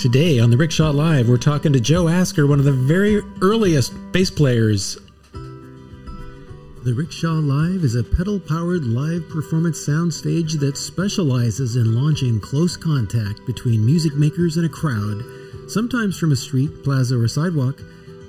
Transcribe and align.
Today 0.00 0.38
on 0.38 0.50
the 0.50 0.56
Rickshaw 0.56 0.92
Live, 0.92 1.28
we're 1.28 1.36
talking 1.36 1.74
to 1.74 1.78
Joe 1.78 2.08
Asker, 2.08 2.46
one 2.46 2.58
of 2.58 2.64
the 2.64 2.72
very 2.72 3.20
earliest 3.42 3.92
bass 4.12 4.30
players. 4.30 4.96
The 5.34 6.94
Rickshaw 6.94 7.34
Live 7.34 7.84
is 7.84 7.96
a 7.96 8.02
pedal 8.02 8.40
powered 8.40 8.84
live 8.84 9.28
performance 9.28 9.86
soundstage 9.86 10.58
that 10.60 10.78
specializes 10.78 11.76
in 11.76 11.94
launching 11.94 12.40
close 12.40 12.78
contact 12.78 13.44
between 13.44 13.84
music 13.84 14.14
makers 14.14 14.56
and 14.56 14.64
a 14.64 14.70
crowd, 14.70 15.22
sometimes 15.68 16.18
from 16.18 16.32
a 16.32 16.36
street, 16.36 16.82
plaza, 16.82 17.18
or 17.18 17.28
sidewalk, 17.28 17.82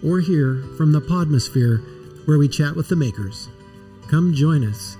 or 0.04 0.20
here 0.20 0.66
from 0.76 0.91
the 0.91 0.99
Podmosphere, 0.99 2.27
where 2.27 2.38
we 2.38 2.49
chat 2.49 2.76
with 2.76 2.90
the 2.90 2.98
makers. 2.98 3.48
Come 4.10 4.34
join 4.34 4.68
us 4.68 4.98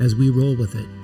as 0.00 0.16
we 0.16 0.30
roll 0.30 0.56
with 0.56 0.74
it. 0.74 0.97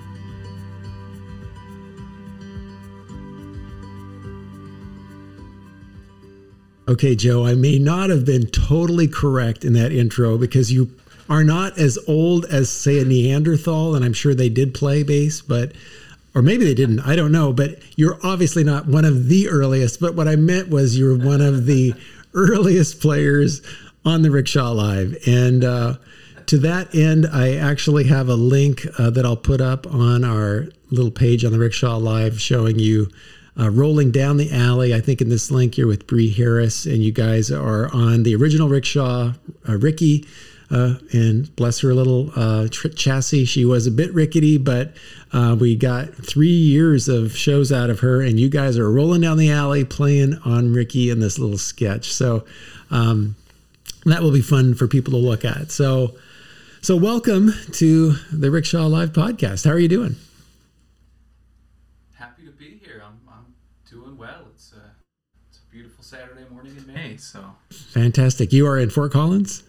Okay, 6.87 7.16
Joe, 7.16 7.47
I 7.47 7.55
may 7.55 7.79
not 7.79 8.11
have 8.11 8.27
been 8.27 8.47
totally 8.47 9.09
correct 9.09 9.65
in 9.65 9.73
that 9.73 9.91
intro 9.91 10.37
because 10.37 10.70
you 10.70 10.91
are 11.30 11.42
not 11.42 11.79
as 11.79 11.98
old 12.06 12.45
as, 12.47 12.69
say, 12.69 13.00
a 13.00 13.05
Neanderthal, 13.05 13.95
and 13.95 14.05
I'm 14.05 14.12
sure 14.12 14.34
they 14.34 14.50
did 14.50 14.75
play 14.75 15.03
bass, 15.03 15.41
but 15.41 15.72
or 16.34 16.42
maybe 16.42 16.64
they 16.64 16.75
didn't. 16.75 17.00
I 17.00 17.17
don't 17.17 17.33
know. 17.33 17.53
But 17.53 17.78
you're 17.97 18.19
obviously 18.22 18.64
not 18.64 18.86
one 18.86 19.05
of 19.05 19.28
the 19.28 19.48
earliest. 19.48 20.00
But 20.00 20.14
what 20.14 20.28
I 20.28 20.36
meant 20.36 20.69
was 20.69 20.98
you're 20.98 21.17
one 21.17 21.41
of 21.41 21.67
the 21.67 21.94
earliest 22.34 23.00
players 23.00 23.62
on 24.05 24.22
the 24.22 24.31
Rickshaw 24.31 24.72
Live, 24.72 25.16
and 25.27 25.64
uh, 25.64 25.94
to 26.47 26.59
that 26.59 26.94
end, 26.94 27.27
I 27.33 27.55
actually 27.55 28.05
have 28.05 28.28
a 28.28 28.34
link 28.34 28.87
uh, 28.98 29.09
that 29.11 29.25
I'll 29.25 29.37
put 29.37 29.62
up 29.62 29.87
on 29.87 30.25
our 30.25 30.66
little 30.91 31.11
page 31.11 31.44
on 31.44 31.53
the 31.53 31.59
Rickshaw 31.59 31.97
Live 31.97 32.39
showing 32.39 32.78
you 32.78 33.09
uh, 33.58 33.70
rolling 33.70 34.10
down 34.10 34.36
the 34.36 34.52
alley. 34.52 34.94
I 34.94 35.00
think 35.00 35.20
in 35.20 35.28
this 35.28 35.50
link 35.50 35.78
you're 35.78 35.86
with 35.86 36.06
Bree 36.06 36.30
Harris, 36.30 36.86
and 36.86 37.02
you 37.02 37.12
guys 37.12 37.50
are 37.50 37.92
on 37.94 38.22
the 38.22 38.34
original 38.34 38.69
rickshaw, 38.69 39.33
uh, 39.69 39.77
Ricky. 39.77 40.27
Uh, 40.70 40.94
and 41.12 41.55
bless 41.56 41.80
her 41.80 41.94
little 41.94 42.30
uh, 42.34 42.66
tr- 42.69 42.88
chassis. 42.88 43.44
She 43.44 43.64
was 43.64 43.86
a 43.86 43.91
bit 43.91 44.12
rickety, 44.14 44.56
but 44.56 44.94
uh, 45.32 45.55
we 45.60 45.77
got 45.77 46.12
three 46.14 46.48
years 46.48 47.06
of 47.06 47.36
shows 47.36 47.70
out 47.70 47.91
of 47.91 48.00
her, 48.00 48.22
and 48.22 48.41
you 48.41 48.48
guys 48.48 48.78
are 48.78 48.91
rolling 48.91 49.20
down 49.20 49.36
the 49.36 49.52
alley 49.52 49.84
playing 49.84 50.34
on 50.44 50.72
Ricky 50.72 51.10
in 51.10 51.20
this 51.20 51.38
little 51.38 51.58
sketch. 51.58 52.12
So 52.12 52.44
um, 52.91 53.36
that 54.06 54.22
will 54.22 54.32
be 54.32 54.41
fun 54.41 54.75
for 54.75 54.88
people 54.88 55.12
to 55.12 55.19
look 55.19 55.44
at. 55.44 55.70
So, 55.70 56.14
so 56.80 56.97
welcome 56.97 57.52
to 57.72 58.12
the 58.32 58.50
Rickshaw 58.50 58.86
Live 58.86 59.12
podcast. 59.12 59.64
How 59.66 59.70
are 59.70 59.78
you 59.78 59.88
doing? 59.88 60.16
Saturday 66.05 66.45
morning 66.48 66.77
in 66.77 66.87
May. 66.87 67.17
So 67.17 67.45
fantastic. 67.70 68.53
You 68.53 68.69
are 68.69 68.78
in 68.78 68.89
Fort 68.89 69.11
Collins. 69.11 69.64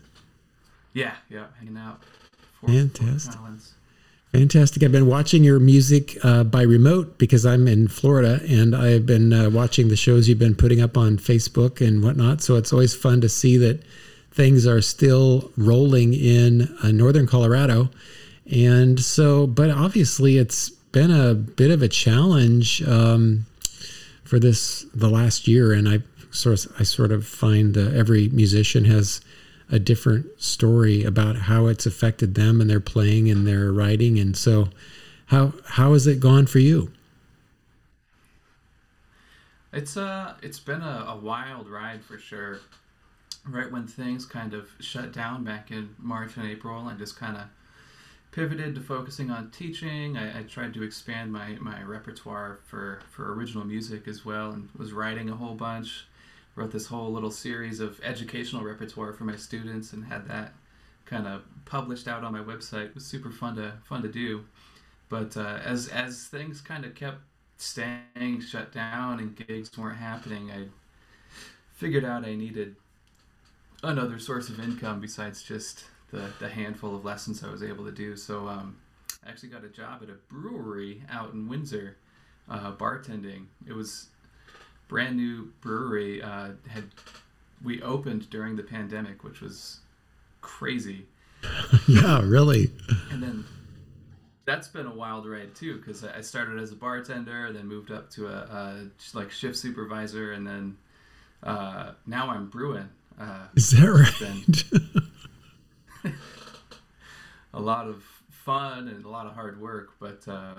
Yeah, 0.94 1.16
yeah, 1.30 1.48
hanging 1.58 1.78
out. 1.78 2.04
Fort, 2.59 2.72
fantastic. 2.72 3.34
Fort 3.34 3.44
Collins. 3.44 3.73
Fantastic. 4.31 4.84
I've 4.84 4.92
been 4.92 5.08
watching 5.08 5.44
your 5.44 5.59
music 5.59 6.18
uh, 6.23 6.44
by 6.44 6.62
remote 6.62 7.18
because 7.18 7.46
I'm 7.46 7.68
in 7.68 7.88
Florida 7.88 8.41
and 8.47 8.75
I've 8.75 9.06
been 9.06 9.34
uh, 9.34 9.50
watching 9.50 9.88
the 9.88 9.96
shows 9.96 10.28
you've 10.30 10.38
been 10.38 10.56
putting 10.56 10.81
up 10.81 10.97
on 10.97 11.18
Facebook 11.18 11.86
and 11.86 12.03
whatnot. 12.03 12.42
So 12.42 12.57
it's 12.57 12.72
always 12.72 12.94
fun 12.94 13.22
to 13.22 13.30
see 13.30 13.57
that 13.57 13.81
things 14.31 14.68
are 14.68 14.81
still 14.81 15.52
rolling 15.57 16.13
in 16.13 16.78
uh, 16.84 16.92
northern 16.92 17.25
Colorado. 17.25 17.90
And 18.52 19.00
so, 19.00 19.47
but 19.47 19.72
obviously, 19.72 20.38
it's 20.38 20.69
been 20.69 21.12
a 21.12 21.34
bit 21.34 21.72
of 21.72 21.81
a 21.81 21.88
challenge 21.88 22.84
um, 22.84 23.46
for 24.25 24.40
this 24.40 24.86
the 24.94 25.09
last 25.09 25.47
year. 25.47 25.72
And 25.72 25.88
I 25.88 26.00
sort 26.31 26.66
of, 26.66 26.74
I 26.80 26.84
sort 26.84 27.12
of 27.12 27.25
find 27.25 27.78
uh, 27.78 27.91
every 27.94 28.28
musician 28.30 28.86
has 28.86 29.22
a 29.72 29.80
different 29.80 30.25
story 30.41 31.03
about 31.03 31.36
how 31.36 31.68
it's 31.68 31.86
affected 31.86 32.36
them 32.36 32.62
and 32.62 32.69
their 32.69 32.80
playing 32.80 33.30
and 33.30 33.47
their 33.47 33.72
writing. 33.72 34.19
And 34.19 34.36
so, 34.36 34.69
how 35.28 35.53
how 35.66 35.94
has 35.94 36.06
it 36.06 36.19
gone 36.19 36.46
for 36.46 36.59
you? 36.59 36.91
It's 39.74 39.97
uh 39.97 40.36
it's 40.42 40.59
been 40.59 40.81
a, 40.81 41.06
a 41.09 41.18
wild 41.18 41.69
ride 41.69 42.03
for 42.03 42.18
sure. 42.18 42.59
Right 43.47 43.72
when 43.72 43.86
things 43.86 44.25
kind 44.25 44.53
of 44.53 44.69
shut 44.80 45.12
down 45.12 45.44
back 45.44 45.69
in 45.69 45.96
March 46.00 46.36
and 46.38 46.47
April, 46.47 46.88
I 46.88 46.94
just 46.94 47.16
kind 47.16 47.38
of 47.38 47.44
pivoted 48.35 48.75
to 48.75 48.81
focusing 48.81 49.31
on 49.31 49.50
teaching. 49.50 50.18
I, 50.18 50.40
I, 50.40 50.44
tried 50.44 50.73
to 50.73 50.84
expand 50.84 51.31
my, 51.31 51.57
my 51.62 51.81
repertoire 51.84 52.59
for, 52.66 53.00
for 53.09 53.34
original 53.34 53.63
music 53.63 54.09
as 54.09 54.25
well 54.25 54.51
and 54.51 54.68
was 54.78 54.91
writing 54.91 55.29
a 55.29 55.35
whole 55.35 55.56
bunch 55.56 56.06
wrote 56.56 56.72
this 56.72 56.88
whole 56.88 57.12
little 57.12 57.31
series 57.31 57.79
of 57.79 58.00
educational 58.03 58.63
repertoire 58.63 59.13
for 59.13 59.25
my 59.25 59.35
students 59.35 59.94
and 59.94 60.06
had 60.06 60.28
that 60.28 60.53
kind 61.06 61.28
of 61.28 61.44
published 61.66 62.07
out 62.07 62.24
on 62.24 62.34
my 62.34 62.40
website. 62.40 62.88
It 62.88 62.95
was 62.95 63.06
super 63.06 63.29
fun 63.29 63.56
to 63.57 63.74
fun 63.84 64.01
to 64.01 64.07
do. 64.07 64.45
But 65.09 65.38
uh, 65.38 65.59
as 65.63 65.88
as 65.90 66.25
things 66.25 66.62
kind 66.62 66.85
of 66.85 66.95
kept 66.95 67.19
staying 67.57 68.41
shut 68.41 68.72
down 68.72 69.19
and 69.19 69.35
gigs 69.35 69.78
weren't 69.78 69.97
happening, 69.97 70.50
I 70.50 70.68
figured 71.74 72.06
out 72.06 72.25
I 72.25 72.35
needed 72.35 72.75
another 73.84 74.18
source 74.18 74.50
of 74.50 74.59
income 74.59 75.00
besides 75.00 75.44
just 75.44 75.85
the, 76.12 76.32
the 76.40 76.50
handful 76.50 76.96
of 76.96 77.04
lessons 77.06 77.44
I 77.44 77.50
was 77.50 77.64
able 77.64 77.86
to 77.86 77.92
do. 77.92 78.16
So 78.16 78.48
um, 78.48 78.78
I 79.26 79.30
actually 79.30 79.50
got 79.50 79.64
a 79.64 79.70
job 79.70 80.02
at 80.04 80.10
a 80.10 80.18
brewery 80.30 81.02
out 81.10 81.34
in 81.34 81.48
Windsor, 81.48 81.98
uh, 82.50 82.72
bartending. 82.74 83.46
It 83.68 83.74
was 83.74 84.08
brand 84.88 85.18
new 85.18 85.52
brewery 85.62 86.22
uh, 86.22 86.50
had 86.68 86.86
we 87.64 87.82
opened 87.82 88.30
during 88.30 88.56
the 88.56 88.64
pandemic, 88.64 89.24
which 89.24 89.42
was 89.42 89.80
crazy. 90.42 91.06
yeah, 91.88 92.22
really. 92.24 92.72
And 93.12 93.22
then 93.22 93.46
that's 94.46 94.68
been 94.68 94.86
a 94.86 94.94
wild 94.94 95.28
ride 95.28 95.56
too, 95.56 95.78
because 95.78 96.04
I 96.04 96.22
started 96.22 96.60
as 96.60 96.72
a 96.72 96.76
bartender, 96.76 97.52
then 97.52 97.68
moved 97.68 97.92
up 97.92 98.10
to 98.12 98.28
a, 98.28 98.32
a 98.32 98.88
like 99.14 99.32
shift 99.32 99.58
supervisor, 99.58 100.34
and 100.34 100.46
then 100.46 100.78
uh, 101.44 101.92
now 102.06 102.30
I'm 102.30 102.50
brewing. 102.50 102.90
Uh, 103.20 103.48
Is 103.56 103.72
that 103.72 103.88
right? 103.88 105.04
a 107.56 107.60
lot 107.60 107.88
of 107.88 108.04
fun 108.30 108.90
and 108.90 109.06
a 109.06 109.10
lot 109.10 109.26
of 109.26 109.34
hard 109.34 109.60
work, 109.60 109.94
but 110.00 110.22
uh, 110.28 110.56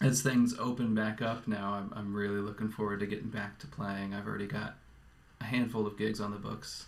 as 0.00 0.20
things 0.20 0.54
open 0.58 0.94
back 0.94 1.22
up 1.22 1.46
now, 1.46 1.74
I'm, 1.74 1.92
I'm 1.94 2.12
really 2.12 2.40
looking 2.40 2.68
forward 2.68 3.00
to 3.00 3.06
getting 3.06 3.28
back 3.28 3.58
to 3.60 3.66
playing. 3.66 4.12
I've 4.12 4.26
already 4.26 4.48
got 4.48 4.74
a 5.40 5.44
handful 5.44 5.86
of 5.86 5.96
gigs 5.96 6.20
on 6.20 6.32
the 6.32 6.38
books 6.38 6.86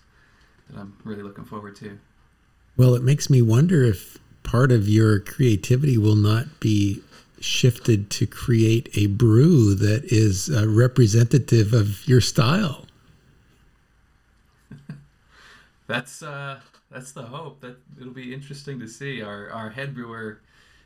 that 0.69 0.78
I'm 0.78 0.97
really 1.04 1.22
looking 1.22 1.44
forward 1.44 1.76
to. 1.76 1.98
Well, 2.76 2.94
it 2.94 3.03
makes 3.03 3.31
me 3.31 3.41
wonder 3.41 3.84
if 3.84 4.19
part 4.43 4.72
of 4.72 4.88
your 4.88 5.20
creativity 5.20 5.97
will 5.97 6.16
not 6.16 6.59
be 6.59 7.03
shifted 7.41 8.10
to 8.10 8.26
create 8.26 8.88
a 8.94 9.06
brew 9.06 9.75
that 9.75 10.04
is 10.06 10.50
uh, 10.50 10.66
representative 10.69 11.72
of 11.72 12.06
your 12.09 12.20
style. 12.20 12.87
that's 15.87 16.22
uh, 16.22 16.61
that's 16.92 17.12
the 17.12 17.22
hope. 17.22 17.60
That 17.60 17.76
it'll 18.00 18.12
be 18.12 18.34
interesting 18.34 18.78
to 18.80 18.88
see. 18.88 19.22
Our 19.22 19.50
our 19.50 19.70
head 19.70 19.94
brewer 19.94 20.40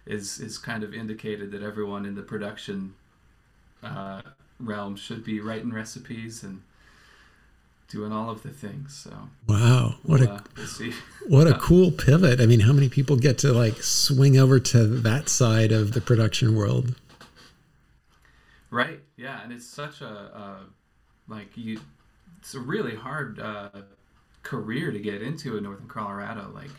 is 0.06 0.38
is 0.40 0.58
kind 0.58 0.82
of 0.82 0.94
indicated 0.94 1.50
that 1.52 1.62
everyone 1.62 2.06
in 2.06 2.14
the 2.14 2.22
production 2.22 2.94
uh, 3.82 4.22
realm 4.60 4.96
should 4.96 5.24
be 5.24 5.40
writing 5.40 5.72
recipes 5.72 6.42
and 6.42 6.62
doing 7.88 8.12
all 8.12 8.30
of 8.30 8.42
the 8.42 8.50
things. 8.50 8.96
So 8.96 9.10
wow, 9.48 9.96
what 10.02 10.20
we'll, 10.20 10.30
a 10.30 10.34
uh, 10.34 10.40
we'll 10.78 10.92
what 11.28 11.46
a 11.46 11.54
cool 11.60 11.90
pivot! 11.90 12.40
I 12.40 12.46
mean, 12.46 12.60
how 12.60 12.72
many 12.72 12.88
people 12.88 13.16
get 13.16 13.38
to 13.38 13.52
like 13.52 13.82
swing 13.82 14.38
over 14.38 14.60
to 14.60 14.86
that 14.86 15.28
side 15.28 15.72
of 15.72 15.92
the 15.92 16.00
production 16.00 16.56
world? 16.56 16.94
Right. 18.70 19.00
Yeah, 19.16 19.42
and 19.42 19.52
it's 19.52 19.66
such 19.66 20.00
a 20.00 20.08
uh, 20.08 20.58
like 21.28 21.56
you. 21.56 21.80
It's 22.38 22.54
a 22.54 22.60
really 22.60 22.94
hard 22.94 23.40
uh, 23.40 23.70
career 24.46 24.93
to 24.93 24.98
get 24.98 25.22
into 25.22 25.56
in 25.56 25.64
northern 25.64 25.88
Colorado. 25.88 26.50
Like 26.54 26.70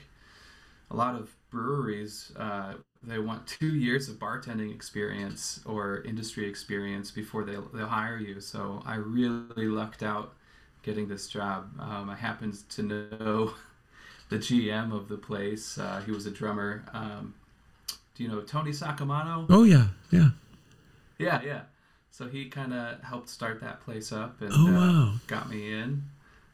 a 0.89 0.95
lot 0.95 1.15
of 1.15 1.35
breweries 1.49 2.31
uh, 2.35 2.73
they 3.03 3.19
want 3.19 3.45
two 3.47 3.75
years 3.75 4.09
of 4.09 4.15
bartending 4.17 4.73
experience 4.73 5.59
or 5.65 6.01
industry 6.01 6.47
experience 6.47 7.11
before 7.11 7.43
they, 7.43 7.55
they'll 7.73 7.87
hire 7.87 8.17
you. 8.17 8.41
So 8.41 8.81
I 8.85 8.95
really 8.95 9.67
lucked 9.67 10.03
out 10.03 10.33
getting 10.83 11.07
this 11.07 11.27
job. 11.27 11.69
Um, 11.79 12.09
I 12.09 12.15
happened 12.15 12.57
to 12.69 12.83
know 12.83 13.53
the 14.29 14.37
GM 14.37 14.93
of 14.93 15.07
the 15.07 15.17
place. 15.17 15.77
Uh, 15.77 16.01
he 16.05 16.11
was 16.11 16.25
a 16.25 16.31
drummer. 16.31 16.85
Um, 16.93 17.33
do 18.15 18.23
you 18.23 18.29
know 18.29 18.41
Tony 18.41 18.71
Saccomano? 18.71 19.45
Oh 19.49 19.63
yeah, 19.63 19.87
yeah, 20.11 20.29
yeah, 21.19 21.41
yeah. 21.43 21.61
So 22.09 22.27
he 22.27 22.45
kind 22.49 22.73
of 22.73 23.01
helped 23.03 23.29
start 23.29 23.61
that 23.61 23.81
place 23.81 24.11
up 24.11 24.41
and 24.41 24.51
oh, 24.51 25.13
uh, 25.13 25.17
got 25.27 25.49
me 25.49 25.71
in. 25.71 26.03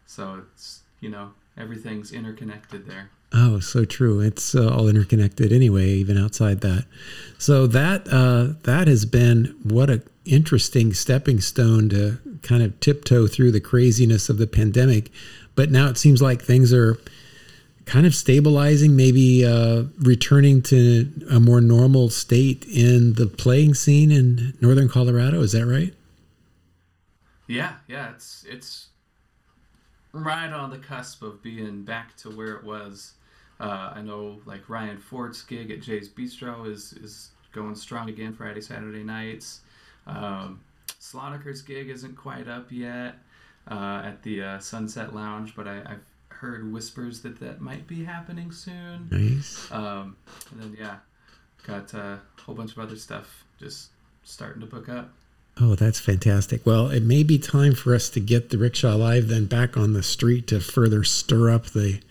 So 0.06 0.44
it's 0.52 0.82
you 1.04 1.10
know 1.10 1.32
everything's 1.58 2.14
interconnected 2.14 2.88
there. 2.88 3.10
Oh, 3.34 3.60
so 3.60 3.84
true. 3.84 4.20
It's 4.22 4.56
uh, 4.56 4.74
all 4.74 4.88
interconnected 4.88 5.52
anyway, 5.52 5.88
even 5.90 6.18
outside 6.18 6.62
that. 6.62 6.86
So 7.38 7.68
that 7.68 8.08
uh, 8.08 8.60
that 8.64 8.88
has 8.88 9.06
been 9.06 9.56
what 9.64 9.90
a 9.90 10.02
interesting 10.26 10.94
stepping 10.94 11.42
stone 11.42 11.90
to 11.90 12.20
kind 12.42 12.64
of 12.64 12.80
tiptoe 12.80 13.28
through 13.28 13.52
the 13.52 13.60
craziness 13.60 14.30
of 14.30 14.38
the 14.38 14.48
pandemic. 14.48 15.12
But 15.56 15.70
now 15.72 15.90
it 15.90 15.98
seems 15.98 16.22
like 16.22 16.42
things 16.42 16.72
are 16.72 16.98
kind 17.86 18.06
of 18.06 18.16
stabilizing, 18.16 18.96
maybe 18.96 19.46
uh, 19.46 19.84
returning 20.00 20.62
to 20.64 21.12
a 21.30 21.40
more 21.40 21.60
normal 21.60 22.10
state 22.10 22.66
in 22.66 23.14
the 23.14 23.28
playing 23.28 23.74
scene 23.74 24.12
in 24.12 24.54
northern 24.62 24.88
Colorado. 24.88 25.42
Is 25.42 25.52
that 25.52 25.66
right? 25.66 25.94
Yeah, 27.48 27.74
yeah, 27.88 28.12
it's 28.12 28.46
it's 28.48 28.88
right 30.14 30.52
on 30.54 30.70
the 30.70 30.78
cusp 30.78 31.24
of 31.24 31.42
being 31.42 31.84
back 31.84 32.16
to 32.16 32.30
where 32.30 32.54
it 32.56 32.64
was 32.64 33.14
uh, 33.60 33.94
I 33.96 34.02
know 34.02 34.42
like 34.46 34.68
Ryan 34.70 34.98
Ford's 34.98 35.42
gig 35.42 35.72
at 35.72 35.82
Jay's 35.82 36.10
Bistro 36.10 36.70
is 36.70 36.94
is 36.94 37.30
going 37.52 37.76
strong 37.76 38.10
again 38.10 38.34
Friday 38.34 38.62
Saturday 38.62 39.04
nights. 39.04 39.62
Um, 40.08 40.62
Sloniker's 41.00 41.62
gig 41.62 41.90
isn't 41.90 42.16
quite 42.18 42.48
up 42.48 42.72
yet 42.72 43.16
uh, 43.70 44.02
at 44.04 44.24
the 44.24 44.42
uh, 44.42 44.60
Sunset 44.60 45.16
Lounge, 45.16 45.56
but 45.56 45.68
I, 45.68 45.76
have 45.76 46.02
heard 46.30 46.74
whispers 46.74 47.22
that 47.22 47.40
that 47.40 47.62
might 47.62 47.88
be 47.88 48.04
happening 48.04 48.52
soon. 48.52 49.08
Nice. 49.10 49.72
Um, 49.72 50.18
and 50.52 50.62
then 50.62 50.78
yeah, 50.78 50.98
got 51.66 51.94
a 51.94 52.20
whole 52.42 52.56
bunch 52.56 52.72
of 52.74 52.80
other 52.80 52.98
stuff 52.98 53.46
just 53.60 53.92
starting 54.24 54.60
to 54.62 54.68
book 54.68 54.90
up. 54.90 55.14
Oh, 55.60 55.76
that's 55.76 56.00
fantastic. 56.00 56.66
Well, 56.66 56.90
it 56.90 57.04
may 57.04 57.22
be 57.22 57.38
time 57.38 57.76
for 57.76 57.94
us 57.94 58.10
to 58.10 58.20
get 58.20 58.50
the 58.50 58.58
Rickshaw 58.58 58.96
Live 58.96 59.28
then 59.28 59.46
back 59.46 59.78
on 59.78 59.94
the 59.94 60.02
street 60.02 60.48
to 60.48 60.60
further 60.60 61.04
stir 61.04 61.50
up 61.50 61.68
the 61.68 62.02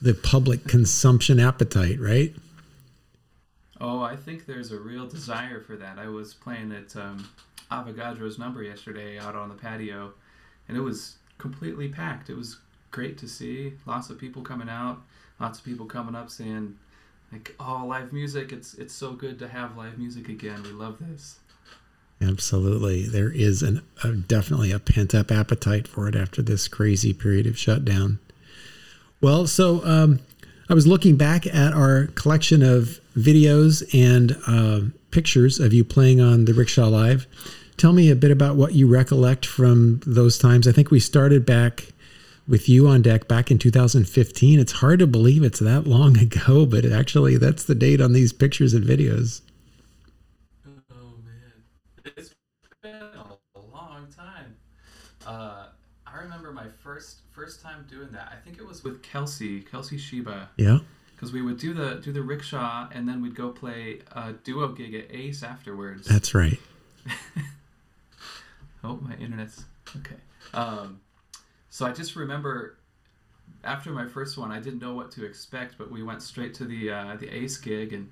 the 0.00 0.12
public 0.12 0.68
consumption 0.68 1.40
appetite, 1.40 1.98
right? 1.98 2.34
Oh, 3.80 4.02
I 4.02 4.14
think 4.14 4.44
there's 4.44 4.72
a 4.72 4.78
real 4.78 5.06
desire 5.06 5.60
for 5.60 5.76
that. 5.76 5.98
I 5.98 6.08
was 6.08 6.34
playing 6.34 6.72
at 6.72 6.94
um, 6.96 7.28
Avogadro's 7.70 8.38
number 8.38 8.62
yesterday 8.62 9.18
out 9.18 9.34
on 9.34 9.48
the 9.48 9.54
patio, 9.54 10.12
and 10.68 10.76
it 10.76 10.80
was 10.80 11.16
completely 11.38 11.88
packed. 11.88 12.28
It 12.28 12.36
was 12.36 12.58
great 12.90 13.16
to 13.18 13.28
see. 13.28 13.72
Lots 13.86 14.10
of 14.10 14.18
people 14.18 14.42
coming 14.42 14.68
out. 14.68 15.02
Lots 15.40 15.58
of 15.58 15.64
people 15.64 15.86
coming 15.86 16.14
up 16.14 16.30
saying, 16.30 16.76
like, 17.32 17.54
"Oh, 17.58 17.84
live 17.86 18.12
music! 18.12 18.52
It's 18.52 18.74
it's 18.74 18.94
so 18.94 19.12
good 19.12 19.38
to 19.38 19.48
have 19.48 19.76
live 19.76 19.98
music 19.98 20.28
again. 20.28 20.62
We 20.62 20.70
love 20.72 20.98
this." 21.00 21.36
Absolutely, 22.20 23.06
there 23.06 23.30
is 23.30 23.62
an 23.62 23.82
a, 24.02 24.12
definitely 24.12 24.72
a 24.72 24.78
pent 24.78 25.14
up 25.14 25.30
appetite 25.30 25.86
for 25.86 26.08
it 26.08 26.16
after 26.16 26.40
this 26.40 26.66
crazy 26.66 27.12
period 27.12 27.46
of 27.46 27.58
shutdown. 27.58 28.18
Well, 29.20 29.46
so 29.46 29.84
um, 29.84 30.20
I 30.68 30.74
was 30.74 30.86
looking 30.86 31.16
back 31.16 31.46
at 31.46 31.74
our 31.74 32.06
collection 32.14 32.62
of 32.62 33.00
videos 33.16 33.82
and 33.94 34.36
uh, 34.46 34.92
pictures 35.10 35.60
of 35.60 35.72
you 35.72 35.84
playing 35.84 36.20
on 36.20 36.46
the 36.46 36.54
Rickshaw 36.54 36.88
Live. 36.88 37.26
Tell 37.76 37.92
me 37.92 38.10
a 38.10 38.16
bit 38.16 38.30
about 38.30 38.56
what 38.56 38.72
you 38.72 38.86
recollect 38.86 39.44
from 39.44 40.00
those 40.06 40.38
times. 40.38 40.66
I 40.66 40.72
think 40.72 40.90
we 40.90 41.00
started 41.00 41.44
back 41.44 41.92
with 42.48 42.68
you 42.68 42.88
on 42.88 43.02
deck 43.02 43.28
back 43.28 43.50
in 43.50 43.58
2015. 43.58 44.58
It's 44.58 44.72
hard 44.72 45.00
to 45.00 45.06
believe 45.06 45.42
it's 45.42 45.58
that 45.58 45.86
long 45.86 46.18
ago, 46.18 46.66
but 46.66 46.84
actually, 46.84 47.36
that's 47.36 47.64
the 47.64 47.74
date 47.74 48.00
on 48.00 48.12
these 48.12 48.32
pictures 48.32 48.72
and 48.72 48.84
videos. 48.84 49.42
It's 52.16 52.34
been 52.82 52.94
a 52.94 53.60
long 53.72 54.06
time. 54.14 54.56
Uh, 55.26 55.66
I 56.06 56.18
remember 56.18 56.52
my 56.52 56.68
first 56.82 57.20
first 57.32 57.62
time 57.62 57.86
doing 57.90 58.10
that. 58.12 58.32
I 58.32 58.36
think 58.36 58.58
it 58.58 58.66
was 58.66 58.84
with 58.84 59.02
Kelsey, 59.02 59.62
Kelsey 59.62 59.98
Shiba. 59.98 60.50
Yeah. 60.56 60.78
Because 61.14 61.32
we 61.32 61.40
would 61.42 61.58
do 61.58 61.72
the 61.72 62.00
do 62.02 62.12
the 62.12 62.22
rickshaw, 62.22 62.88
and 62.92 63.08
then 63.08 63.22
we'd 63.22 63.34
go 63.34 63.48
play 63.48 64.00
a 64.12 64.32
duo 64.32 64.68
gig 64.68 64.94
at 64.94 65.06
Ace 65.10 65.42
afterwards. 65.42 66.06
That's 66.06 66.34
right. 66.34 66.60
oh, 68.84 68.98
my 69.00 69.14
internet's 69.16 69.64
okay. 69.96 70.16
Um, 70.52 71.00
so 71.70 71.86
I 71.86 71.92
just 71.92 72.16
remember 72.16 72.76
after 73.64 73.90
my 73.90 74.06
first 74.06 74.38
one, 74.38 74.52
I 74.52 74.60
didn't 74.60 74.80
know 74.80 74.94
what 74.94 75.10
to 75.12 75.24
expect, 75.24 75.76
but 75.78 75.90
we 75.90 76.02
went 76.02 76.22
straight 76.22 76.54
to 76.54 76.64
the 76.64 76.90
uh, 76.90 77.16
the 77.16 77.34
Ace 77.34 77.56
gig, 77.56 77.92
and 77.92 78.10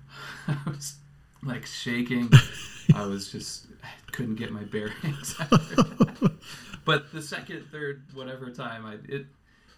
I 0.48 0.56
was 0.66 0.96
like 1.42 1.66
shaking. 1.66 2.30
I 2.94 3.06
was 3.06 3.30
just 3.30 3.66
I 3.82 3.88
couldn't 4.12 4.36
get 4.36 4.52
my 4.52 4.62
bearings. 4.64 5.36
but 6.84 7.12
the 7.12 7.22
second, 7.22 7.66
third, 7.70 8.02
whatever 8.14 8.50
time, 8.50 8.86
I 8.86 8.94
it 9.08 9.26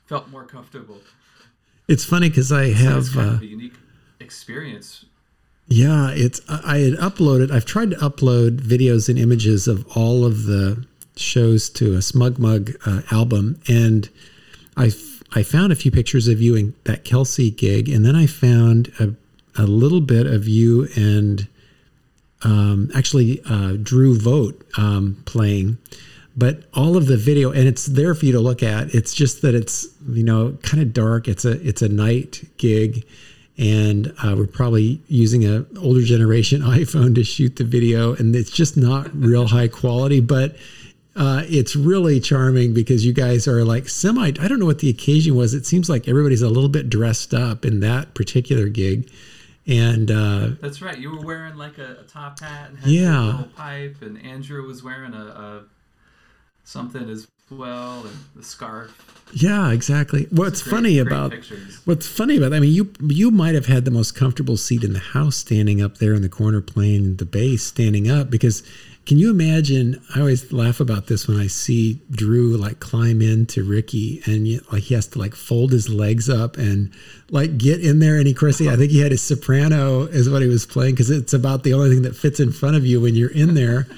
felt 0.06 0.28
more 0.28 0.44
comfortable. 0.44 0.98
It's 1.86 2.04
funny 2.04 2.28
because 2.28 2.52
I 2.52 2.68
have 2.68 3.06
so 3.06 3.14
kind 3.14 3.30
uh, 3.30 3.32
of 3.34 3.42
a 3.42 3.46
unique 3.46 3.74
experience. 4.20 5.04
Yeah, 5.66 6.10
it's 6.10 6.40
I 6.48 6.78
had 6.78 6.94
uploaded. 6.94 7.50
I've 7.50 7.66
tried 7.66 7.90
to 7.90 7.96
upload 7.96 8.60
videos 8.60 9.08
and 9.08 9.18
images 9.18 9.68
of 9.68 9.86
all 9.96 10.24
of 10.24 10.44
the 10.44 10.86
shows 11.16 11.68
to 11.70 11.94
a 11.94 12.02
Smug 12.02 12.38
Mug 12.38 12.72
uh, 12.86 13.02
album, 13.10 13.60
and 13.68 14.08
I 14.76 14.92
I 15.34 15.42
found 15.42 15.72
a 15.72 15.76
few 15.76 15.90
pictures 15.90 16.26
of 16.26 16.40
you 16.40 16.54
in 16.54 16.74
that 16.84 17.04
Kelsey 17.04 17.50
gig, 17.50 17.88
and 17.88 18.04
then 18.04 18.16
I 18.16 18.26
found 18.26 18.92
a 18.98 19.14
a 19.58 19.66
little 19.66 20.00
bit 20.00 20.26
of 20.26 20.48
you 20.48 20.88
and 20.96 21.48
um, 22.42 22.90
actually 22.94 23.42
uh, 23.48 23.72
Drew 23.82 24.16
Vote 24.16 24.64
um, 24.78 25.22
playing. 25.26 25.78
But 26.36 26.62
all 26.72 26.96
of 26.96 27.06
the 27.06 27.16
video 27.16 27.50
and 27.50 27.66
it's 27.66 27.86
there 27.86 28.14
for 28.14 28.24
you 28.24 28.32
to 28.32 28.40
look 28.40 28.62
at. 28.62 28.94
It's 28.94 29.12
just 29.12 29.42
that 29.42 29.56
it's 29.56 29.88
you 30.08 30.22
know 30.22 30.56
kind 30.62 30.80
of 30.82 30.92
dark. 30.92 31.26
It's 31.26 31.44
a 31.44 31.60
it's 31.66 31.82
a 31.82 31.88
night 31.88 32.44
gig. 32.56 33.04
And 33.60 34.14
uh, 34.22 34.36
we're 34.38 34.46
probably 34.46 35.02
using 35.08 35.44
a 35.44 35.66
older 35.80 36.02
generation 36.02 36.60
iphone 36.62 37.16
to 37.16 37.24
shoot 37.24 37.56
the 37.56 37.64
video. 37.64 38.14
And 38.14 38.36
it's 38.36 38.52
just 38.52 38.76
not 38.76 39.12
real 39.12 39.48
high 39.48 39.66
quality. 39.66 40.20
But 40.20 40.54
uh, 41.16 41.42
it's 41.48 41.74
really 41.74 42.20
charming 42.20 42.72
because 42.72 43.04
you 43.04 43.12
guys 43.12 43.48
are 43.48 43.64
like 43.64 43.88
semi 43.88 44.28
i 44.28 44.30
don't 44.30 44.60
know 44.60 44.66
what 44.66 44.78
the 44.78 44.88
occasion 44.88 45.34
was. 45.34 45.54
It 45.54 45.66
seems 45.66 45.90
like 45.90 46.06
everybody's 46.06 46.42
a 46.42 46.48
little 46.48 46.68
bit 46.68 46.88
dressed 46.88 47.34
up 47.34 47.64
in 47.64 47.80
that 47.80 48.14
particular 48.14 48.68
gig 48.68 49.10
and 49.68 50.10
uh, 50.10 50.48
that's 50.60 50.80
right 50.80 50.98
you 50.98 51.10
were 51.10 51.24
wearing 51.24 51.56
like 51.56 51.78
a, 51.78 51.98
a 52.00 52.04
top 52.04 52.40
hat 52.40 52.70
and 52.70 52.78
had 52.78 52.88
yeah. 52.88 53.22
a 53.22 53.26
little 53.26 53.44
pipe 53.54 53.96
and 54.00 54.24
andrew 54.24 54.66
was 54.66 54.82
wearing 54.82 55.12
a, 55.12 55.26
a 55.26 55.62
something 56.64 57.08
as 57.08 57.28
well 57.50 58.00
and 58.06 58.16
the 58.34 58.42
scarf 58.42 59.30
yeah 59.32 59.70
exactly 59.70 60.26
what's 60.30 60.62
great, 60.62 60.70
funny 60.70 60.98
about 60.98 61.30
pictures. 61.30 61.80
what's 61.84 62.06
funny 62.06 62.36
about 62.36 62.52
i 62.52 62.60
mean 62.60 62.72
you 62.72 62.92
you 63.02 63.30
might 63.30 63.54
have 63.54 63.66
had 63.66 63.84
the 63.84 63.90
most 63.90 64.14
comfortable 64.14 64.56
seat 64.56 64.82
in 64.82 64.92
the 64.92 64.98
house 64.98 65.36
standing 65.36 65.80
up 65.80 65.98
there 65.98 66.14
in 66.14 66.22
the 66.22 66.28
corner 66.28 66.60
playing 66.60 67.16
the 67.16 67.24
bass 67.24 67.62
standing 67.62 68.10
up 68.10 68.30
because 68.30 68.62
can 69.08 69.18
you 69.18 69.30
imagine 69.30 70.00
i 70.14 70.20
always 70.20 70.52
laugh 70.52 70.78
about 70.78 71.06
this 71.06 71.26
when 71.26 71.40
i 71.40 71.46
see 71.46 72.00
drew 72.10 72.56
like 72.56 72.78
climb 72.78 73.20
into 73.20 73.64
ricky 73.64 74.22
and 74.26 74.46
like 74.70 74.84
he 74.84 74.94
has 74.94 75.08
to 75.08 75.18
like 75.18 75.34
fold 75.34 75.72
his 75.72 75.88
legs 75.88 76.28
up 76.30 76.56
and 76.56 76.92
like 77.30 77.58
get 77.58 77.84
in 77.84 77.98
there 77.98 78.18
and 78.18 78.26
he 78.26 78.32
of 78.32 78.38
course 78.38 78.60
i 78.60 78.76
think 78.76 78.92
he 78.92 79.00
had 79.00 79.10
his 79.10 79.22
soprano 79.22 80.02
is 80.02 80.30
what 80.30 80.42
he 80.42 80.48
was 80.48 80.66
playing 80.66 80.94
because 80.94 81.10
it's 81.10 81.32
about 81.32 81.64
the 81.64 81.74
only 81.74 81.90
thing 81.90 82.02
that 82.02 82.14
fits 82.14 82.38
in 82.38 82.52
front 82.52 82.76
of 82.76 82.86
you 82.86 83.00
when 83.00 83.16
you're 83.16 83.32
in 83.32 83.54
there 83.54 83.88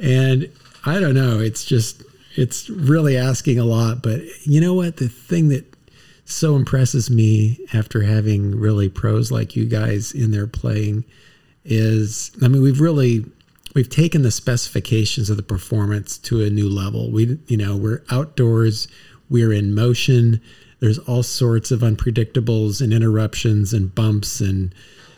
and 0.00 0.50
I 0.86 1.00
don't 1.00 1.14
know. 1.14 1.40
It's 1.40 1.64
just 1.64 2.02
it's 2.36 2.70
really 2.70 3.16
asking 3.16 3.58
a 3.58 3.64
lot, 3.64 4.02
but 4.02 4.20
you 4.44 4.60
know 4.60 4.74
what? 4.74 4.98
The 4.98 5.08
thing 5.08 5.48
that 5.48 5.64
so 6.24 6.56
impresses 6.56 7.10
me 7.10 7.58
after 7.72 8.02
having 8.02 8.58
really 8.58 8.88
pros 8.88 9.30
like 9.30 9.56
you 9.56 9.64
guys 9.66 10.12
in 10.12 10.30
there 10.30 10.46
playing 10.46 11.04
is 11.64 12.30
I 12.42 12.48
mean, 12.48 12.62
we've 12.62 12.80
really 12.80 13.24
we've 13.76 13.90
taken 13.90 14.22
the 14.22 14.30
specifications 14.30 15.28
of 15.28 15.36
the 15.36 15.42
performance 15.42 16.16
to 16.16 16.42
a 16.42 16.48
new 16.48 16.66
level. 16.66 17.10
We 17.10 17.38
you 17.46 17.58
know, 17.58 17.76
we're 17.76 18.02
outdoors, 18.10 18.88
we're 19.28 19.52
in 19.52 19.74
motion. 19.74 20.40
There's 20.80 20.98
all 21.00 21.22
sorts 21.22 21.70
of 21.70 21.80
unpredictables 21.80 22.80
and 22.80 22.90
interruptions 22.90 23.74
and 23.74 23.94
bumps 23.94 24.40
and 24.40 24.74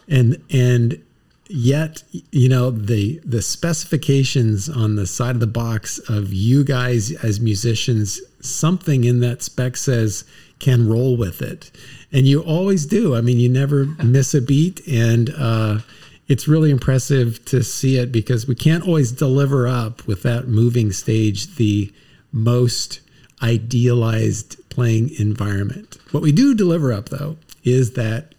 and 0.09 0.43
and 0.50 1.00
yet 1.49 2.03
you 2.11 2.49
know 2.49 2.71
the 2.73 3.21
the 3.25 3.43
specifications 3.43 4.69
on 4.69 4.97
the 4.97 5.07
side 5.07 5.37
of 5.37 5.41
the 5.41 5.47
box 5.47 6.00
of 6.09 6.33
you 6.33 6.65
guys 6.65 7.12
as 7.25 7.41
musicians 7.41 8.21
something 8.41 9.05
in 9.05 9.21
that 9.21 9.43
spec 9.43 9.77
says 9.77 10.25
can 10.59 10.87
roll 10.87 11.17
with 11.17 11.41
it 11.41 11.71
and 12.12 12.27
you 12.27 12.43
always 12.43 12.85
do 12.85 13.17
i 13.17 13.23
mean 13.23 13.41
you 13.41 13.49
never 13.49 13.87
miss 14.05 14.35
a 14.35 14.43
beat 14.43 14.87
and 14.87 15.31
uh, 15.38 15.79
it's 16.28 16.47
really 16.47 16.70
impressive 16.70 17.44
to 17.47 17.62
see 17.62 17.97
it 17.97 18.12
because 18.12 18.47
we 18.47 18.54
can't 18.54 18.87
always 18.87 19.11
deliver 19.12 19.66
up 19.66 20.06
with 20.06 20.23
that 20.23 20.47
moving 20.47 20.92
stage 20.92 21.56
the 21.56 21.92
most 22.32 23.00
idealized 23.42 24.56
playing 24.68 25.11
environment 25.18 25.97
what 26.11 26.23
we 26.23 26.32
do 26.32 26.54
deliver 26.54 26.92
up 26.92 27.08
though 27.08 27.37
is 27.64 27.92
that 27.92 28.35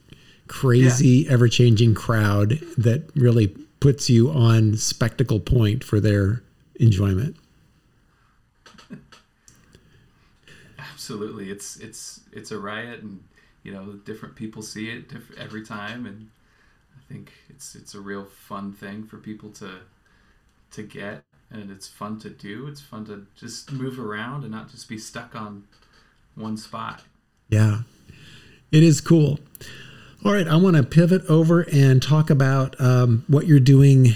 crazy, 0.49 1.07
yeah. 1.07 1.31
ever 1.31 1.47
changing 1.47 1.93
crowd 1.93 2.59
that 2.77 3.09
really 3.15 3.47
puts 3.79 4.09
you 4.09 4.29
on 4.29 4.75
spectacle 4.75 5.39
point 5.39 5.83
for 5.83 6.01
their 6.01 6.43
enjoyment. 6.75 7.37
absolutely. 10.77 11.49
It's 11.49 11.77
it's 11.77 12.21
it's 12.33 12.51
a 12.51 12.59
riot, 12.59 13.01
and 13.01 13.23
you 13.63 13.71
know, 13.71 13.93
different 14.03 14.35
people 14.35 14.61
see 14.61 14.89
it 14.89 15.05
every 15.37 15.63
time, 15.63 16.05
and 16.05 16.29
think 17.09 17.33
it's 17.49 17.75
it's 17.75 17.95
a 17.95 17.99
real 17.99 18.25
fun 18.25 18.71
thing 18.71 19.03
for 19.03 19.17
people 19.17 19.49
to 19.51 19.79
to 20.71 20.83
get, 20.83 21.23
and 21.49 21.71
it's 21.71 21.87
fun 21.87 22.19
to 22.19 22.29
do. 22.29 22.67
It's 22.67 22.81
fun 22.81 23.05
to 23.05 23.25
just 23.35 23.71
move 23.71 23.99
around 23.99 24.43
and 24.43 24.51
not 24.51 24.69
just 24.69 24.87
be 24.87 24.97
stuck 24.97 25.35
on 25.35 25.63
one 26.35 26.57
spot. 26.57 27.01
Yeah, 27.49 27.79
it 28.71 28.83
is 28.83 29.01
cool. 29.01 29.39
All 30.23 30.33
right, 30.33 30.47
I 30.47 30.57
want 30.57 30.75
to 30.75 30.83
pivot 30.83 31.25
over 31.29 31.61
and 31.71 32.01
talk 32.01 32.29
about 32.29 32.79
um, 32.79 33.23
what 33.27 33.47
you're 33.47 33.59
doing 33.59 34.09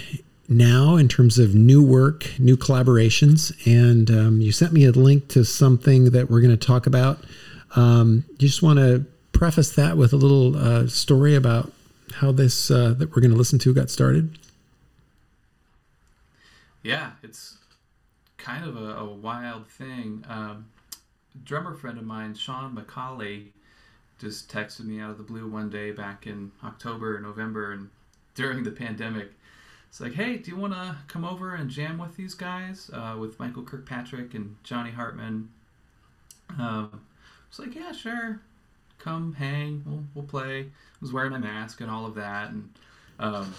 now 0.50 0.98
in 0.98 1.08
terms 1.08 1.40
of 1.40 1.56
new 1.56 1.82
work, 1.82 2.28
new 2.38 2.58
collaborations. 2.58 3.54
And 3.66 4.12
um, 4.12 4.42
you 4.42 4.52
sent 4.52 4.74
me 4.74 4.86
a 4.86 4.92
link 4.92 5.30
to 5.30 5.46
something 5.46 6.12
that 6.12 6.30
we're 6.30 6.42
going 6.42 6.56
to 6.56 6.68
talk 6.68 6.86
about. 6.86 7.24
Um, 7.76 8.26
you 8.32 8.50
just 8.50 8.62
want 8.62 8.80
to 8.80 9.06
preface 9.32 9.72
that 9.76 9.98
with 9.98 10.14
a 10.14 10.18
little 10.18 10.58
uh, 10.58 10.88
story 10.88 11.36
about 11.36 11.72
how 12.14 12.32
this 12.32 12.72
uh, 12.72 12.94
that 12.98 13.16
we're 13.16 13.22
going 13.22 13.32
to 13.32 13.38
listen 13.38 13.60
to 13.60 13.74
got 13.74 13.90
started? 13.90 14.38
Yeah, 16.82 17.12
it's 17.24 17.58
kind 18.38 18.66
of 18.66 18.76
a, 18.76 18.96
a 18.98 19.06
wild 19.06 19.68
thing. 19.68 20.26
Um, 20.28 20.66
drummer 21.44 21.74
friend 21.74 21.98
of 21.98 22.06
mine, 22.06 22.36
Sean 22.36 22.76
McCauley, 22.76 23.48
just 24.20 24.52
texted 24.52 24.86
me 24.86 25.00
out 25.00 25.10
of 25.10 25.18
the 25.18 25.24
blue 25.24 25.48
one 25.48 25.70
day 25.70 25.92
back 25.92 26.28
in 26.28 26.52
October 26.64 27.18
or 27.18 27.20
November 27.20 27.72
and 27.72 27.90
during 28.36 28.64
the 28.64 28.72
pandemic. 28.72 29.32
It's 29.90 30.02
like, 30.02 30.14
hey, 30.14 30.38
do 30.38 30.50
you 30.50 30.58
want 30.58 30.74
to 30.74 30.98
come 31.08 31.24
over 31.24 31.54
and 31.54 31.70
jam 31.70 32.00
with 32.00 32.16
these 32.16 32.34
guys, 32.34 32.90
uh, 32.92 33.16
with 33.20 33.40
Michael 33.40 33.62
Kirkpatrick 33.62 34.34
and 34.34 34.56
Johnny 34.64 34.90
Hartman? 34.90 35.50
Um, 36.58 37.02
it's 37.48 37.60
like, 37.60 37.76
yeah, 37.76 37.92
sure. 37.92 38.42
Come 39.04 39.34
hang. 39.34 39.84
We'll, 39.86 40.04
we'll 40.14 40.26
play. 40.26 40.62
I 40.62 40.66
was 41.02 41.12
wearing 41.12 41.32
my 41.32 41.38
mask 41.38 41.82
and 41.82 41.92
all 41.92 42.06
of 42.06 42.16
that, 42.16 42.52
and 42.52 42.70
um, 43.20 43.54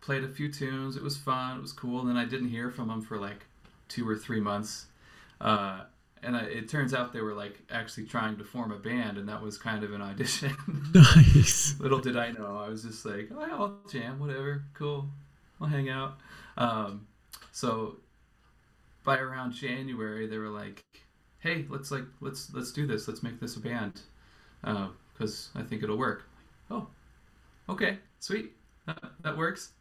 played 0.00 0.22
a 0.22 0.28
few 0.28 0.52
tunes. 0.52 0.96
It 0.96 1.02
was 1.02 1.16
fun. 1.16 1.58
It 1.58 1.62
was 1.62 1.72
cool. 1.72 2.00
And 2.00 2.08
then 2.08 2.16
I 2.16 2.24
didn't 2.24 2.48
hear 2.48 2.70
from 2.70 2.88
them 2.88 3.02
for 3.02 3.18
like 3.18 3.44
two 3.88 4.08
or 4.08 4.16
three 4.16 4.40
months. 4.40 4.86
Uh, 5.40 5.80
and 6.22 6.36
I, 6.36 6.42
it 6.42 6.68
turns 6.68 6.94
out 6.94 7.12
they 7.12 7.22
were 7.22 7.34
like 7.34 7.58
actually 7.70 8.04
trying 8.04 8.36
to 8.38 8.44
form 8.44 8.72
a 8.72 8.76
band, 8.76 9.18
and 9.18 9.28
that 9.28 9.42
was 9.42 9.58
kind 9.58 9.84
of 9.84 9.92
an 9.92 10.02
audition. 10.02 10.56
Nice. 10.94 11.78
Little 11.78 11.98
did 11.98 12.16
I 12.16 12.30
know, 12.32 12.58
I 12.58 12.68
was 12.68 12.82
just 12.82 13.04
like, 13.04 13.30
oh, 13.34 13.40
I'll 13.40 13.90
jam, 13.90 14.18
whatever, 14.18 14.64
cool, 14.74 15.06
I'll 15.60 15.68
hang 15.68 15.88
out. 15.88 16.18
Um, 16.56 17.06
so 17.52 17.96
by 19.04 19.18
around 19.18 19.52
January, 19.52 20.26
they 20.26 20.38
were 20.38 20.48
like, 20.48 20.84
hey, 21.40 21.64
let's 21.68 21.90
like 21.90 22.04
let's 22.20 22.52
let's 22.52 22.72
do 22.72 22.86
this, 22.86 23.08
let's 23.08 23.22
make 23.22 23.40
this 23.40 23.56
a 23.56 23.60
band, 23.60 24.02
because 24.62 25.50
uh, 25.54 25.60
I 25.60 25.62
think 25.62 25.82
it'll 25.82 25.98
work. 25.98 26.24
Oh, 26.70 26.86
okay, 27.68 27.98
sweet, 28.20 28.52
that, 28.86 29.02
that 29.22 29.36
works. 29.36 29.72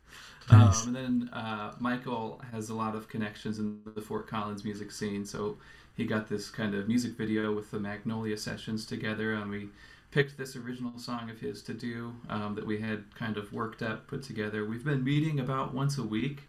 Nice. 0.52 0.84
Um, 0.84 0.96
and 0.96 0.96
then 0.96 1.30
uh, 1.34 1.74
Michael 1.80 2.42
has 2.52 2.70
a 2.70 2.74
lot 2.74 2.96
of 2.96 3.08
connections 3.08 3.60
in 3.60 3.80
the 3.94 4.02
Fort 4.02 4.28
Collins 4.28 4.64
music 4.64 4.92
scene, 4.92 5.26
so 5.26 5.58
he 5.96 6.06
got 6.06 6.28
this 6.28 6.50
kind 6.50 6.74
of 6.74 6.88
music 6.88 7.18
video 7.18 7.54
with 7.54 7.70
the 7.72 7.80
Magnolia 7.80 8.38
sessions 8.38 8.86
together, 8.86 9.34
and 9.34 9.52
we 9.52 9.70
picked 10.12 10.38
this 10.38 10.56
original 10.56 10.98
song 10.98 11.30
of 11.30 11.40
his 11.40 11.62
to 11.64 11.74
do 11.74 12.14
um, 12.30 12.56
that 12.56 12.66
we 12.66 12.80
had 12.80 13.04
kind 13.16 13.38
of 13.38 13.52
worked 13.54 13.82
up, 13.82 14.08
put 14.08 14.24
together. 14.24 14.66
We've 14.66 14.84
been 14.84 15.04
meeting 15.04 15.40
about 15.40 15.74
once 15.74 15.98
a 15.98 16.04
week 16.04 16.44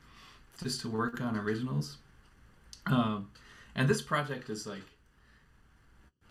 just 0.63 0.81
to 0.83 0.89
work 0.89 1.21
on 1.21 1.37
originals. 1.37 1.99
Um, 2.87 3.29
and 3.75 3.87
this 3.89 4.01
project 4.01 4.49
is 4.49 4.67
like, 4.67 4.83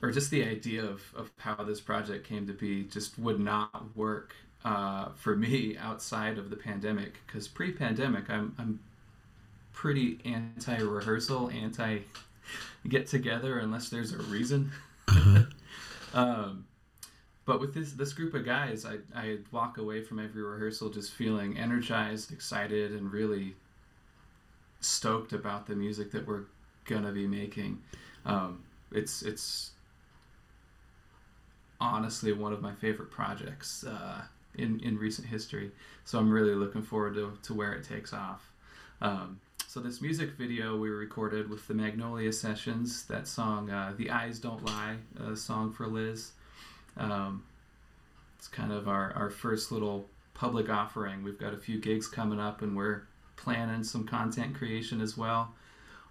or 0.01 0.12
just 0.12 0.32
the 0.32 0.44
idea 0.44 0.84
of, 0.84 1.01
of 1.15 1.32
how 1.38 1.56
this 1.56 1.82
project 1.82 2.27
came 2.27 2.48
to 2.48 2.53
be 2.53 2.84
just 2.84 3.18
would 3.20 3.39
not 3.39 3.96
work 3.96 4.36
uh, 4.63 5.10
for 5.15 5.36
me 5.36 5.77
outside 5.77 6.38
of 6.38 6.50
the 6.50 6.56
pandemic. 6.56 7.15
Because 7.25 7.48
pre 7.48 7.72
pandemic, 7.72 8.29
I'm, 8.29 8.56
I'm 8.58 8.79
pretty 9.74 10.20
anti 10.25 10.77
rehearsal, 10.77 11.50
anti 11.50 12.00
get 12.88 13.08
together 13.08 13.60
unless 13.60 13.89
there's 13.89 14.13
a 14.13 14.18
reason. 14.18 14.72
Uh-huh. 15.08 15.44
um, 16.13 16.65
but 17.46 17.60
with 17.60 17.74
this 17.74 17.94
this 17.94 18.13
group 18.13 18.34
of 18.34 18.46
guys, 18.46 18.86
I 18.86 18.98
I 19.15 19.38
walk 19.51 19.77
away 19.79 20.03
from 20.03 20.20
every 20.20 20.44
rehearsal 20.44 20.89
just 20.89 21.12
feeling 21.13 21.58
energized, 21.58 22.32
excited, 22.32 22.91
and 22.91 23.12
really 23.12 23.56
stoked 24.82 25.34
about 25.34 25.65
the 25.65 25.75
music 25.75 26.12
that 26.12 26.27
we're 26.27 26.44
gonna 26.86 27.12
be 27.12 27.27
making. 27.27 27.82
Um, 28.25 28.63
it's 28.91 29.24
it's 29.24 29.72
honestly 31.79 32.33
one 32.33 32.53
of 32.53 32.62
my 32.62 32.74
favorite 32.74 33.12
projects 33.12 33.83
uh, 33.83 34.21
in 34.55 34.79
in 34.81 34.98
recent 34.98 35.27
history. 35.27 35.71
So 36.05 36.19
I'm 36.19 36.31
really 36.31 36.55
looking 36.55 36.81
forward 36.81 37.15
to 37.15 37.38
to 37.43 37.53
where 37.53 37.74
it 37.74 37.83
takes 37.83 38.13
off. 38.13 38.51
Um, 39.01 39.39
so 39.67 39.79
this 39.79 40.01
music 40.01 40.31
video 40.31 40.75
we 40.75 40.89
recorded 40.89 41.50
with 41.50 41.67
the 41.67 41.75
Magnolia 41.75 42.33
Sessions, 42.33 43.05
that 43.05 43.27
song 43.27 43.69
uh, 43.69 43.93
"The 43.98 44.09
Eyes 44.09 44.39
Don't 44.39 44.65
Lie," 44.65 44.98
a 45.19 45.36
song 45.36 45.71
for 45.71 45.88
Liz. 45.88 46.31
Um, 46.98 47.43
it's 48.38 48.48
kind 48.48 48.71
of 48.71 48.88
our, 48.88 49.13
our 49.13 49.29
first 49.29 49.71
little 49.71 50.07
public 50.33 50.69
offering. 50.69 51.24
We've 51.24 51.38
got 51.38 51.53
a 51.53 51.57
few 51.57 51.79
gigs 51.79 52.07
coming 52.07 52.39
up, 52.39 52.62
and 52.62 52.75
we're 52.75 53.03
planning 53.36 53.83
some 53.83 54.05
content 54.05 54.55
creation 54.55 55.01
as 55.01 55.17
well. 55.17 55.53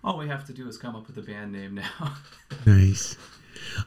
All 0.05 0.19
we 0.19 0.29
have 0.29 0.47
to 0.47 0.53
do 0.53 0.69
is 0.69 0.79
come 0.79 0.95
up 0.95 1.07
with 1.07 1.19
a 1.19 1.23
band 1.23 1.53
name 1.53 1.75
now. 1.75 2.15
nice. 2.67 3.17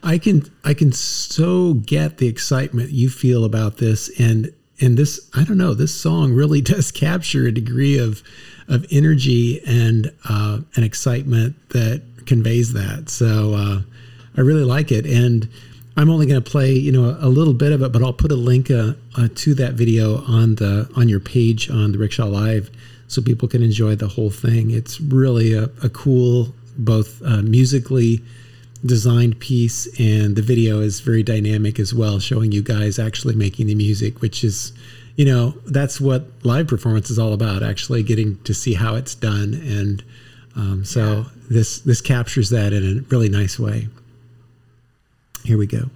I 0.02 0.18
can 0.18 0.50
I 0.64 0.74
can 0.74 0.92
so 0.92 1.74
get 1.74 2.18
the 2.18 2.28
excitement 2.28 2.90
you 2.90 3.08
feel 3.08 3.44
about 3.44 3.78
this 3.78 4.10
and 4.20 4.52
and 4.80 4.96
this 4.96 5.28
I 5.34 5.44
don't 5.44 5.58
know 5.58 5.74
this 5.74 5.94
song 5.94 6.32
really 6.32 6.60
does 6.72 6.90
capture 6.90 7.46
a 7.46 7.52
degree 7.52 7.98
of 7.98 8.22
of 8.68 8.86
energy 8.90 9.60
and 9.66 10.12
uh, 10.28 10.60
an 10.76 10.84
excitement 10.84 11.70
that 11.70 12.02
conveys 12.26 12.72
that. 12.72 13.08
So 13.08 13.54
uh, 13.54 13.82
I 14.36 14.40
really 14.40 14.64
like 14.64 14.92
it, 14.92 15.06
and 15.06 15.48
I'm 15.96 16.08
only 16.08 16.26
going 16.26 16.42
to 16.42 16.50
play 16.50 16.72
you 16.72 16.92
know 16.92 17.16
a, 17.20 17.28
little 17.28 17.54
bit 17.54 17.72
of 17.72 17.82
it, 17.82 17.92
but 17.92 18.02
I'll 18.02 18.12
put 18.12 18.32
a 18.32 18.36
link 18.36 18.70
uh, 18.70 18.94
uh, 19.16 19.28
to 19.34 19.54
that 19.54 19.74
video 19.74 20.24
on 20.24 20.56
the 20.56 20.90
on 20.96 21.08
your 21.08 21.20
page 21.20 21.70
on 21.70 21.92
the 21.92 21.98
Rickshaw 21.98 22.26
Live, 22.26 22.70
so 23.12 23.20
people 23.20 23.46
can 23.46 23.62
enjoy 23.62 23.94
the 23.94 24.08
whole 24.08 24.30
thing. 24.30 24.70
It's 24.70 25.00
really 25.00 25.52
a, 25.52 25.64
a 25.82 25.90
cool, 25.90 26.54
both 26.78 27.20
uh, 27.22 27.42
musically 27.42 28.22
designed 28.84 29.38
piece, 29.38 29.86
and 30.00 30.34
the 30.34 30.42
video 30.42 30.80
is 30.80 31.00
very 31.00 31.22
dynamic 31.22 31.78
as 31.78 31.92
well, 31.92 32.18
showing 32.18 32.52
you 32.52 32.62
guys 32.62 32.98
actually 32.98 33.34
making 33.34 33.66
the 33.66 33.74
music, 33.74 34.22
which 34.22 34.42
is 34.42 34.72
you 35.16 35.26
know 35.26 35.50
that's 35.66 36.00
what 36.00 36.24
live 36.42 36.66
performance 36.66 37.10
is 37.10 37.18
all 37.18 37.34
about 37.34 37.62
actually 37.62 38.02
getting 38.02 38.38
to 38.44 38.54
see 38.54 38.72
how 38.72 38.94
it's 38.94 39.14
done 39.14 39.52
and 39.54 40.02
um, 40.56 40.84
so 40.84 41.18
yeah. 41.18 41.24
this 41.50 41.80
this 41.80 42.00
captures 42.00 42.48
that 42.50 42.72
in 42.72 42.98
a 42.98 43.02
really 43.10 43.28
nice 43.28 43.58
way 43.58 43.88
here 45.44 45.58
we 45.58 45.66
go 45.66 45.90